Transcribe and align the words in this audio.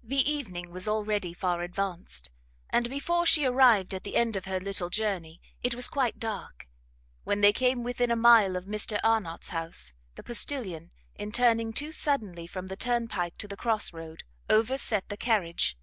The 0.00 0.30
evening 0.32 0.70
was 0.70 0.86
already 0.86 1.34
far 1.34 1.62
advanced, 1.62 2.30
and 2.70 2.88
before 2.88 3.26
she 3.26 3.44
arrived 3.44 3.92
at 3.92 4.04
the 4.04 4.14
end 4.14 4.36
of 4.36 4.44
her 4.44 4.60
little 4.60 4.90
journey 4.90 5.40
it 5.60 5.74
was 5.74 5.88
quite 5.88 6.20
dark. 6.20 6.68
When 7.24 7.40
they 7.40 7.52
came 7.52 7.82
within 7.82 8.12
a 8.12 8.14
mile 8.14 8.54
of 8.54 8.66
Mr 8.66 9.00
Arnott's 9.02 9.48
house, 9.48 9.92
the 10.14 10.22
postilion, 10.22 10.92
in 11.16 11.32
turning 11.32 11.72
too 11.72 11.90
suddenly 11.90 12.46
from 12.46 12.68
the 12.68 12.76
turnpike 12.76 13.36
to 13.38 13.48
the 13.48 13.56
cross 13.56 13.92
road, 13.92 14.22
overset 14.48 15.08
the 15.08 15.16
carriage. 15.16 15.76